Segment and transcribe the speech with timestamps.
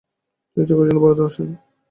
[0.51, 1.49] তিনি চাকুরীর জন্য ভারতে আসেন।